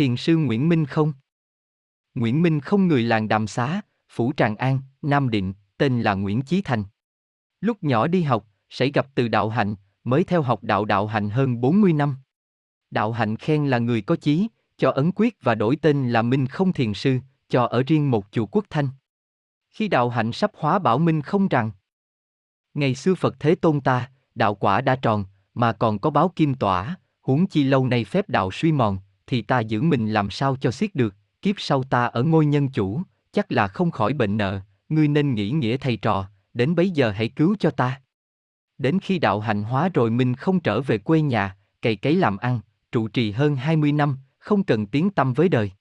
Thiền 0.00 0.16
sư 0.16 0.36
Nguyễn 0.36 0.68
Minh 0.68 0.86
không? 0.86 1.12
Nguyễn 2.14 2.42
Minh 2.42 2.60
không 2.60 2.88
người 2.88 3.02
làng 3.02 3.28
Đàm 3.28 3.46
Xá, 3.46 3.80
Phủ 4.08 4.32
Tràng 4.36 4.56
An, 4.56 4.80
Nam 5.02 5.30
Định, 5.30 5.54
tên 5.78 6.02
là 6.02 6.14
Nguyễn 6.14 6.42
Chí 6.42 6.62
Thành. 6.62 6.84
Lúc 7.60 7.82
nhỏ 7.82 8.06
đi 8.06 8.22
học, 8.22 8.46
sẽ 8.70 8.88
gặp 8.88 9.06
từ 9.14 9.28
đạo 9.28 9.48
hạnh, 9.48 9.74
mới 10.04 10.24
theo 10.24 10.42
học 10.42 10.62
đạo 10.62 10.84
đạo 10.84 11.06
hạnh 11.06 11.30
hơn 11.30 11.60
40 11.60 11.92
năm. 11.92 12.16
Đạo 12.90 13.12
hạnh 13.12 13.36
khen 13.36 13.66
là 13.66 13.78
người 13.78 14.02
có 14.02 14.16
chí, 14.16 14.48
cho 14.76 14.90
ấn 14.90 15.12
quyết 15.12 15.36
và 15.42 15.54
đổi 15.54 15.76
tên 15.76 16.10
là 16.10 16.22
Minh 16.22 16.46
không 16.46 16.72
thiền 16.72 16.94
sư, 16.94 17.18
cho 17.48 17.64
ở 17.64 17.82
riêng 17.86 18.10
một 18.10 18.26
chùa 18.30 18.46
quốc 18.46 18.64
thanh. 18.70 18.88
Khi 19.70 19.88
đạo 19.88 20.08
hạnh 20.08 20.32
sắp 20.32 20.50
hóa 20.54 20.78
bảo 20.78 20.98
Minh 20.98 21.22
không 21.22 21.48
rằng, 21.48 21.70
Ngày 22.74 22.94
xưa 22.94 23.14
Phật 23.14 23.36
Thế 23.40 23.54
Tôn 23.54 23.80
ta, 23.80 24.10
đạo 24.34 24.54
quả 24.54 24.80
đã 24.80 24.96
tròn, 24.96 25.24
mà 25.54 25.72
còn 25.72 25.98
có 25.98 26.10
báo 26.10 26.32
kim 26.36 26.54
tỏa, 26.54 26.96
huống 27.20 27.46
chi 27.46 27.64
lâu 27.64 27.86
nay 27.86 28.04
phép 28.04 28.28
đạo 28.28 28.50
suy 28.50 28.72
mòn, 28.72 28.98
thì 29.30 29.42
ta 29.42 29.60
giữ 29.60 29.82
mình 29.82 30.12
làm 30.12 30.30
sao 30.30 30.56
cho 30.56 30.70
xiết 30.70 30.94
được, 30.94 31.14
kiếp 31.42 31.54
sau 31.58 31.82
ta 31.82 32.06
ở 32.06 32.22
ngôi 32.22 32.46
nhân 32.46 32.68
chủ, 32.68 33.02
chắc 33.32 33.52
là 33.52 33.68
không 33.68 33.90
khỏi 33.90 34.12
bệnh 34.12 34.36
nợ, 34.36 34.60
ngươi 34.88 35.08
nên 35.08 35.34
nghĩ 35.34 35.50
nghĩa 35.50 35.76
thầy 35.76 35.96
trò, 35.96 36.26
đến 36.54 36.74
bấy 36.74 36.90
giờ 36.90 37.10
hãy 37.10 37.28
cứu 37.28 37.56
cho 37.58 37.70
ta. 37.70 38.00
Đến 38.78 38.98
khi 39.00 39.18
đạo 39.18 39.40
hạnh 39.40 39.62
hóa 39.62 39.88
rồi 39.94 40.10
mình 40.10 40.34
không 40.34 40.60
trở 40.60 40.80
về 40.80 40.98
quê 40.98 41.20
nhà, 41.20 41.56
cày 41.82 41.96
cấy 41.96 42.16
làm 42.16 42.36
ăn, 42.36 42.60
trụ 42.92 43.08
trì 43.08 43.30
hơn 43.30 43.56
20 43.56 43.92
năm, 43.92 44.16
không 44.38 44.64
cần 44.64 44.86
tiếng 44.86 45.10
tâm 45.10 45.32
với 45.32 45.48
đời. 45.48 45.72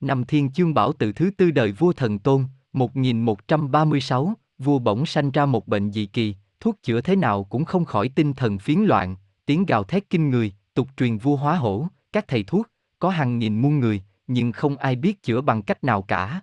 Năm 0.00 0.24
Thiên 0.24 0.50
Chương 0.50 0.74
Bảo 0.74 0.92
tự 0.92 1.12
thứ 1.12 1.30
tư 1.36 1.50
đời 1.50 1.72
vua 1.72 1.92
Thần 1.92 2.18
Tôn, 2.18 2.44
1136, 2.72 4.34
vua 4.58 4.78
bỗng 4.78 5.06
sanh 5.06 5.30
ra 5.30 5.46
một 5.46 5.68
bệnh 5.68 5.92
dị 5.92 6.06
kỳ, 6.06 6.34
thuốc 6.60 6.82
chữa 6.82 7.00
thế 7.00 7.16
nào 7.16 7.44
cũng 7.44 7.64
không 7.64 7.84
khỏi 7.84 8.08
tinh 8.08 8.32
thần 8.32 8.58
phiến 8.58 8.78
loạn, 8.78 9.16
tiếng 9.46 9.66
gào 9.66 9.84
thét 9.84 10.10
kinh 10.10 10.30
người, 10.30 10.52
tục 10.74 10.88
truyền 10.96 11.18
vua 11.18 11.36
hóa 11.36 11.56
hổ, 11.56 11.88
các 12.12 12.28
thầy 12.28 12.42
thuốc, 12.42 12.66
có 12.98 13.10
hàng 13.10 13.38
nghìn 13.38 13.60
muôn 13.60 13.80
người, 13.80 14.02
nhưng 14.26 14.52
không 14.52 14.76
ai 14.76 14.96
biết 14.96 15.22
chữa 15.22 15.40
bằng 15.40 15.62
cách 15.62 15.84
nào 15.84 16.02
cả. 16.02 16.40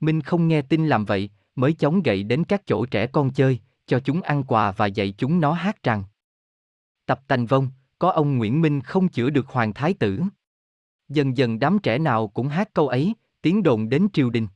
Minh 0.00 0.20
không 0.20 0.48
nghe 0.48 0.62
tin 0.62 0.86
làm 0.86 1.04
vậy, 1.04 1.30
mới 1.54 1.72
chống 1.72 2.02
gậy 2.02 2.22
đến 2.22 2.44
các 2.44 2.62
chỗ 2.66 2.86
trẻ 2.86 3.06
con 3.06 3.32
chơi, 3.32 3.60
cho 3.86 4.00
chúng 4.00 4.22
ăn 4.22 4.44
quà 4.44 4.72
và 4.72 4.86
dạy 4.86 5.14
chúng 5.18 5.40
nó 5.40 5.52
hát 5.52 5.82
rằng. 5.82 6.04
Tập 7.06 7.20
tành 7.28 7.46
vong, 7.46 7.68
có 7.98 8.10
ông 8.10 8.38
Nguyễn 8.38 8.60
Minh 8.60 8.80
không 8.80 9.08
chữa 9.08 9.30
được 9.30 9.46
hoàng 9.46 9.74
thái 9.74 9.94
tử. 9.94 10.22
Dần 11.08 11.36
dần 11.36 11.58
đám 11.58 11.78
trẻ 11.78 11.98
nào 11.98 12.28
cũng 12.28 12.48
hát 12.48 12.74
câu 12.74 12.88
ấy, 12.88 13.14
tiếng 13.42 13.62
đồn 13.62 13.88
đến 13.88 14.08
triều 14.12 14.30
đình. 14.30 14.46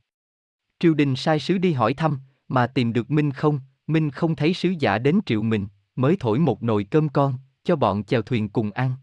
Triều 0.79 0.93
đình 0.93 1.15
sai 1.15 1.39
sứ 1.39 1.57
đi 1.57 1.73
hỏi 1.73 1.93
thăm, 1.93 2.19
mà 2.47 2.67
tìm 2.67 2.93
được 2.93 3.11
Minh 3.11 3.31
không, 3.31 3.59
Minh 3.87 4.11
không 4.11 4.35
thấy 4.35 4.53
sứ 4.53 4.69
giả 4.79 4.97
đến 4.97 5.19
triệu 5.25 5.41
mình, 5.41 5.67
mới 5.95 6.17
thổi 6.19 6.39
một 6.39 6.63
nồi 6.63 6.83
cơm 6.83 7.09
con, 7.09 7.33
cho 7.63 7.75
bọn 7.75 8.03
chèo 8.03 8.21
thuyền 8.21 8.49
cùng 8.49 8.71
ăn. 8.71 8.95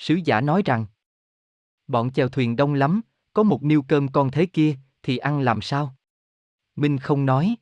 Sứ 0.00 0.14
giả 0.24 0.40
nói 0.40 0.62
rằng, 0.64 0.86
bọn 1.86 2.12
chèo 2.12 2.28
thuyền 2.28 2.56
đông 2.56 2.74
lắm, 2.74 3.00
có 3.32 3.42
một 3.42 3.62
niêu 3.62 3.82
cơm 3.82 4.08
con 4.08 4.30
thế 4.30 4.46
kia, 4.46 4.76
thì 5.02 5.16
ăn 5.16 5.40
làm 5.40 5.60
sao? 5.62 5.96
Minh 6.76 6.98
không 6.98 7.26
nói. 7.26 7.56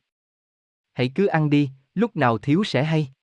Hãy 0.93 1.11
cứ 1.15 1.25
ăn 1.25 1.49
đi, 1.49 1.69
lúc 1.93 2.15
nào 2.15 2.37
thiếu 2.37 2.63
sẽ 2.63 2.83
hay. 2.83 3.13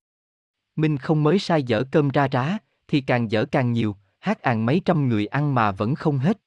Minh 0.76 0.98
không 0.98 1.22
mới 1.22 1.38
sai 1.38 1.62
dở 1.62 1.84
cơm 1.92 2.08
ra 2.08 2.28
rá, 2.28 2.58
thì 2.88 3.00
càng 3.00 3.30
dở 3.30 3.44
càng 3.52 3.72
nhiều, 3.72 3.96
hát 4.18 4.42
àn 4.42 4.66
mấy 4.66 4.82
trăm 4.84 5.08
người 5.08 5.26
ăn 5.26 5.54
mà 5.54 5.72
vẫn 5.72 5.94
không 5.94 6.18
hết. 6.18 6.38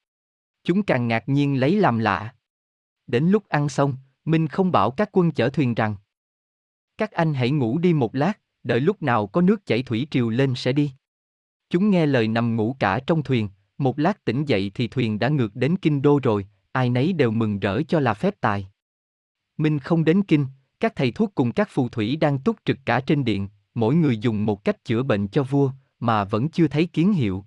Chúng 0.64 0.82
càng 0.82 1.08
ngạc 1.08 1.28
nhiên 1.28 1.60
lấy 1.60 1.76
làm 1.76 1.98
lạ. 1.98 2.34
Đến 3.06 3.24
lúc 3.24 3.48
ăn 3.48 3.68
xong, 3.68 3.96
Minh 4.24 4.48
không 4.48 4.72
bảo 4.72 4.90
các 4.90 5.08
quân 5.12 5.30
chở 5.32 5.50
thuyền 5.50 5.74
rằng 5.74 5.96
Các 6.98 7.10
anh 7.12 7.34
hãy 7.34 7.50
ngủ 7.50 7.78
đi 7.78 7.92
một 7.92 8.14
lát, 8.14 8.40
đợi 8.62 8.80
lúc 8.80 9.02
nào 9.02 9.26
có 9.26 9.40
nước 9.40 9.66
chảy 9.66 9.82
thủy 9.82 10.06
triều 10.10 10.28
lên 10.30 10.54
sẽ 10.56 10.72
đi. 10.72 10.92
Chúng 11.70 11.90
nghe 11.90 12.06
lời 12.06 12.28
nằm 12.28 12.56
ngủ 12.56 12.76
cả 12.78 13.00
trong 13.06 13.22
thuyền, 13.22 13.48
một 13.78 13.98
lát 13.98 14.24
tỉnh 14.24 14.44
dậy 14.44 14.70
thì 14.74 14.88
thuyền 14.88 15.18
đã 15.18 15.28
ngược 15.28 15.56
đến 15.56 15.76
kinh 15.82 16.02
đô 16.02 16.20
rồi, 16.22 16.46
ai 16.72 16.90
nấy 16.90 17.12
đều 17.12 17.30
mừng 17.30 17.58
rỡ 17.58 17.82
cho 17.82 18.00
là 18.00 18.14
phép 18.14 18.34
tài. 18.40 18.68
Minh 19.56 19.78
không 19.78 20.04
đến 20.04 20.22
kinh, 20.22 20.46
các 20.80 20.96
thầy 20.96 21.12
thuốc 21.12 21.34
cùng 21.34 21.52
các 21.52 21.68
phù 21.70 21.88
thủy 21.88 22.16
đang 22.16 22.38
túc 22.38 22.56
trực 22.64 22.78
cả 22.84 23.00
trên 23.00 23.24
điện, 23.24 23.48
mỗi 23.74 23.94
người 23.94 24.18
dùng 24.18 24.46
một 24.46 24.64
cách 24.64 24.84
chữa 24.84 25.02
bệnh 25.02 25.28
cho 25.28 25.42
vua, 25.42 25.70
mà 26.00 26.24
vẫn 26.24 26.48
chưa 26.48 26.68
thấy 26.68 26.86
kiến 26.86 27.12
hiệu. 27.12 27.44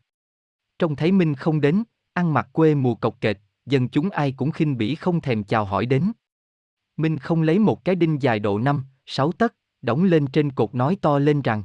Trông 0.80 0.96
thấy 0.96 1.12
Minh 1.12 1.36
không 1.36 1.62
đến, 1.62 1.84
ăn 2.14 2.34
mặc 2.34 2.50
quê 2.52 2.76
mùa 2.76 2.96
cọc 2.96 3.22
kệch, 3.22 3.38
dân 3.66 3.90
chúng 3.90 4.10
ai 4.10 4.32
cũng 4.32 4.52
khinh 4.52 4.78
bỉ 4.78 4.96
không 4.96 5.22
thèm 5.22 5.44
chào 5.44 5.66
hỏi 5.66 5.86
đến. 5.86 6.12
Minh 6.98 7.18
không 7.18 7.42
lấy 7.42 7.60
một 7.60 7.86
cái 7.86 7.96
đinh 7.96 8.22
dài 8.22 8.40
độ 8.40 8.60
5, 8.60 8.84
6 9.06 9.32
tấc, 9.32 9.56
đóng 9.82 10.04
lên 10.04 10.28
trên 10.28 10.52
cột 10.52 10.76
nói 10.76 10.98
to 11.02 11.20
lên 11.20 11.42
rằng 11.42 11.64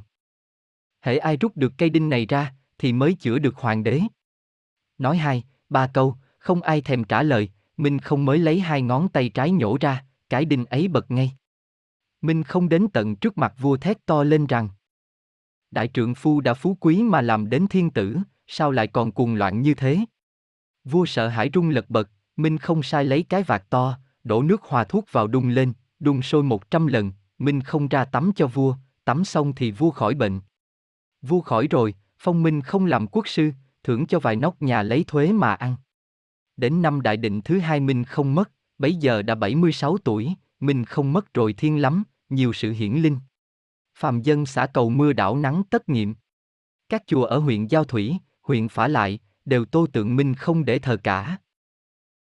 hễ 1.01 1.17
ai 1.17 1.37
rút 1.37 1.57
được 1.57 1.73
cây 1.77 1.89
đinh 1.89 2.09
này 2.09 2.25
ra, 2.25 2.53
thì 2.77 2.93
mới 2.93 3.13
chữa 3.13 3.39
được 3.39 3.55
hoàng 3.55 3.83
đế. 3.83 4.01
Nói 4.97 5.17
hai, 5.17 5.43
ba 5.69 5.87
câu, 5.87 6.15
không 6.39 6.61
ai 6.61 6.81
thèm 6.81 7.03
trả 7.03 7.23
lời, 7.23 7.49
Minh 7.77 7.99
không 7.99 8.25
mới 8.25 8.37
lấy 8.37 8.59
hai 8.59 8.81
ngón 8.81 9.09
tay 9.09 9.29
trái 9.29 9.51
nhổ 9.51 9.77
ra, 9.81 10.05
cái 10.29 10.45
đinh 10.45 10.65
ấy 10.65 10.87
bật 10.87 11.11
ngay. 11.11 11.31
Minh 12.21 12.43
không 12.43 12.69
đến 12.69 12.87
tận 12.93 13.15
trước 13.15 13.37
mặt 13.37 13.53
vua 13.59 13.77
thét 13.77 14.05
to 14.05 14.23
lên 14.23 14.47
rằng 14.47 14.69
Đại 15.71 15.87
trượng 15.93 16.15
phu 16.15 16.41
đã 16.41 16.53
phú 16.53 16.77
quý 16.79 17.03
mà 17.03 17.21
làm 17.21 17.49
đến 17.49 17.67
thiên 17.67 17.89
tử, 17.89 18.17
sao 18.47 18.71
lại 18.71 18.87
còn 18.87 19.11
cuồng 19.11 19.35
loạn 19.35 19.61
như 19.61 19.73
thế? 19.73 19.99
Vua 20.83 21.05
sợ 21.05 21.27
hãi 21.27 21.49
rung 21.53 21.69
lật 21.69 21.89
bật, 21.89 22.09
Minh 22.35 22.57
không 22.57 22.83
sai 22.83 23.05
lấy 23.05 23.23
cái 23.23 23.43
vạt 23.43 23.69
to, 23.69 23.97
đổ 24.23 24.43
nước 24.43 24.61
hòa 24.63 24.83
thuốc 24.83 25.05
vào 25.11 25.27
đun 25.27 25.51
lên, 25.51 25.73
đun 25.99 26.21
sôi 26.21 26.43
một 26.43 26.71
trăm 26.71 26.87
lần, 26.87 27.11
Minh 27.37 27.61
không 27.61 27.87
ra 27.87 28.05
tắm 28.05 28.31
cho 28.35 28.47
vua, 28.47 28.75
tắm 29.05 29.25
xong 29.25 29.55
thì 29.55 29.71
vua 29.71 29.91
khỏi 29.91 30.15
bệnh. 30.15 30.39
Vua 31.21 31.41
khỏi 31.41 31.67
rồi, 31.67 31.93
phong 32.19 32.43
Minh 32.43 32.61
không 32.61 32.85
làm 32.85 33.07
quốc 33.07 33.27
sư, 33.27 33.51
thưởng 33.83 34.05
cho 34.07 34.19
vài 34.19 34.35
nóc 34.35 34.61
nhà 34.61 34.83
lấy 34.83 35.03
thuế 35.07 35.31
mà 35.31 35.53
ăn. 35.53 35.75
Đến 36.57 36.81
năm 36.81 37.01
đại 37.01 37.17
định 37.17 37.41
thứ 37.41 37.59
hai 37.59 37.79
Minh 37.79 38.03
không 38.03 38.35
mất, 38.35 38.51
bấy 38.77 38.95
giờ 38.95 39.21
đã 39.21 39.35
76 39.35 39.97
tuổi, 39.97 40.33
Minh 40.59 40.85
không 40.85 41.13
mất 41.13 41.33
rồi 41.33 41.53
thiên 41.53 41.81
lắm, 41.81 42.03
nhiều 42.29 42.53
sự 42.53 42.71
hiển 42.71 42.93
linh. 42.93 43.19
Phàm 43.97 44.21
dân 44.21 44.45
xã 44.45 44.65
cầu 44.65 44.89
mưa 44.89 45.13
đảo 45.13 45.37
nắng 45.37 45.63
tất 45.69 45.89
nghiệm. 45.89 46.15
Các 46.89 47.03
chùa 47.07 47.23
ở 47.23 47.37
huyện 47.37 47.67
Giao 47.67 47.83
Thủy, 47.83 48.17
huyện 48.41 48.67
Phả 48.67 48.87
Lại, 48.87 49.19
đều 49.45 49.65
tô 49.65 49.87
tượng 49.93 50.15
Minh 50.15 50.35
không 50.35 50.65
để 50.65 50.79
thờ 50.79 50.97
cả. 51.03 51.37